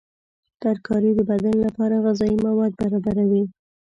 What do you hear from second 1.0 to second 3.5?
د بدن لپاره غذایي مواد برابروي.